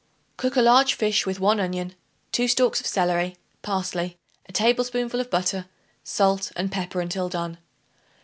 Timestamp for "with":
1.27-1.39